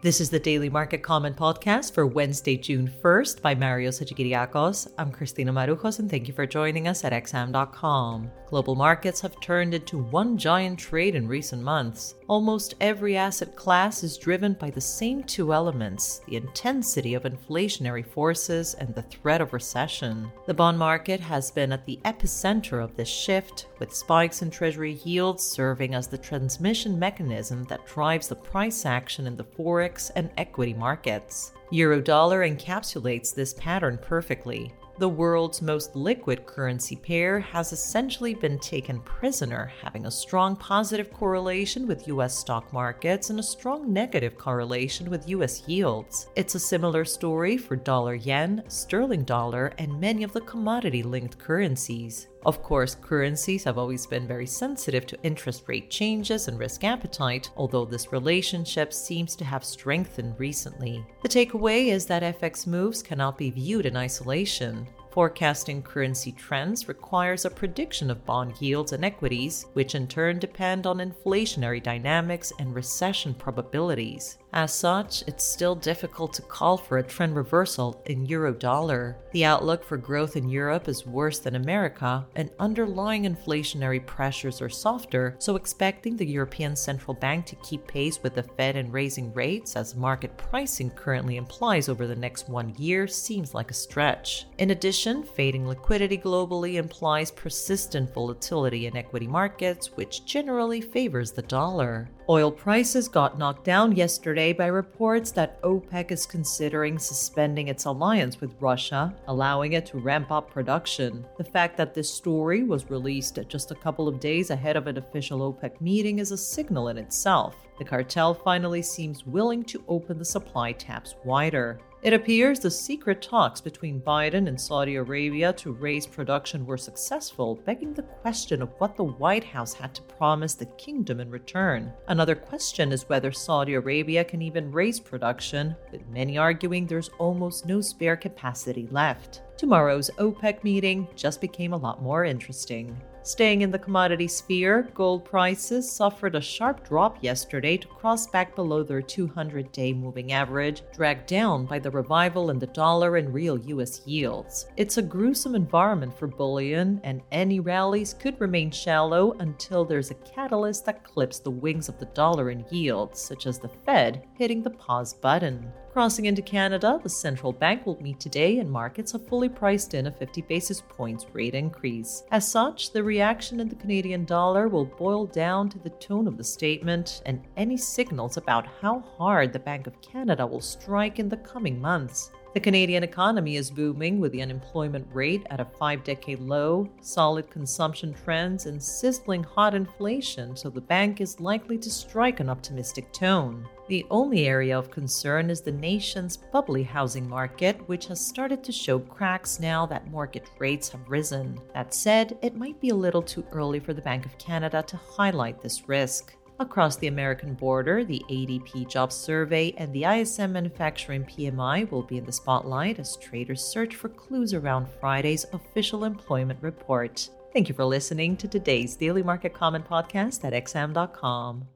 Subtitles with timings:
[0.00, 4.92] This is the Daily Market Comment Podcast for Wednesday, June 1st by Mario Hadjikyriacos.
[4.96, 8.30] I'm Christina Marujos and thank you for joining us at XM.com.
[8.46, 12.14] Global markets have turned into one giant trade in recent months.
[12.28, 18.06] Almost every asset class is driven by the same two elements the intensity of inflationary
[18.06, 20.30] forces and the threat of recession.
[20.46, 25.00] The bond market has been at the epicenter of this shift, with spikes in Treasury
[25.04, 30.30] yields serving as the transmission mechanism that drives the price action in the forex and
[30.36, 31.52] equity markets.
[31.72, 39.00] Eurodollar encapsulates this pattern perfectly the world's most liquid currency pair has essentially been taken
[39.00, 45.08] prisoner, having a strong positive correlation with US stock markets and a strong negative correlation
[45.08, 46.28] with US yields.
[46.34, 51.38] It's a similar story for dollar yen, sterling dollar, and many of the commodity linked
[51.38, 52.26] currencies.
[52.46, 57.50] Of course, currencies have always been very sensitive to interest rate changes and risk appetite,
[57.56, 61.04] although this relationship seems to have strengthened recently.
[61.22, 64.87] The takeaway is that FX moves cannot be viewed in isolation.
[65.10, 70.86] Forecasting currency trends requires a prediction of bond yields and equities, which in turn depend
[70.86, 74.38] on inflationary dynamics and recession probabilities.
[74.52, 79.18] As such, it's still difficult to call for a trend reversal in euro dollar.
[79.32, 84.70] The outlook for growth in Europe is worse than America, and underlying inflationary pressures are
[84.70, 89.32] softer, so expecting the European Central Bank to keep pace with the Fed in raising
[89.34, 94.46] rates as market pricing currently implies over the next one year seems like a stretch.
[94.56, 101.42] In addition, fading liquidity globally implies persistent volatility in equity markets, which generally favors the
[101.42, 102.10] dollar.
[102.28, 108.40] Oil prices got knocked down yesterday by reports that OPEC is considering suspending its alliance
[108.40, 111.24] with Russia, allowing it to ramp up production.
[111.36, 114.98] The fact that this story was released just a couple of days ahead of an
[114.98, 117.54] official OPEC meeting is a signal in itself.
[117.78, 121.78] The cartel finally seems willing to open the supply taps wider.
[122.00, 127.56] It appears the secret talks between Biden and Saudi Arabia to raise production were successful,
[127.64, 131.92] begging the question of what the White House had to promise the kingdom in return.
[132.06, 137.66] Another question is whether Saudi Arabia can even raise production, with many arguing there's almost
[137.66, 139.42] no spare capacity left.
[139.56, 142.96] Tomorrow's OPEC meeting just became a lot more interesting.
[143.28, 148.56] Staying in the commodity sphere, gold prices suffered a sharp drop yesterday to cross back
[148.56, 153.34] below their 200 day moving average, dragged down by the revival in the dollar and
[153.34, 154.68] real US yields.
[154.78, 160.14] It's a gruesome environment for bullion, and any rallies could remain shallow until there's a
[160.14, 164.62] catalyst that clips the wings of the dollar and yields, such as the Fed hitting
[164.62, 165.70] the pause button.
[165.92, 170.06] Crossing into Canada, the central bank will meet today and markets have fully priced in
[170.06, 172.24] a 50 basis points rate increase.
[172.30, 176.36] As such, the reaction in the Canadian dollar will boil down to the tone of
[176.36, 181.28] the statement and any signals about how hard the Bank of Canada will strike in
[181.28, 182.30] the coming months.
[182.58, 187.48] The Canadian economy is booming with the unemployment rate at a five decade low, solid
[187.50, 193.12] consumption trends, and sizzling hot inflation, so the bank is likely to strike an optimistic
[193.12, 193.64] tone.
[193.86, 198.72] The only area of concern is the nation's bubbly housing market, which has started to
[198.72, 201.60] show cracks now that mortgage rates have risen.
[201.74, 204.96] That said, it might be a little too early for the Bank of Canada to
[204.96, 206.34] highlight this risk.
[206.60, 212.18] Across the American border, the ADP Jobs Survey and the ISM Manufacturing PMI will be
[212.18, 217.30] in the spotlight as traders search for clues around Friday's official employment report.
[217.52, 221.68] Thank you for listening to today's Daily Market Comment podcast at XM.com.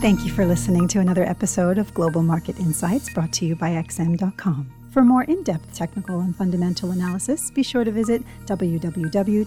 [0.00, 3.70] Thank you for listening to another episode of Global Market Insights brought to you by
[3.70, 4.72] XM.com.
[4.90, 9.44] For more in depth technical and fundamental analysis, be sure to visit www.xm.com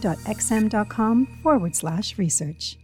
[1.43, 2.77] forward slash research.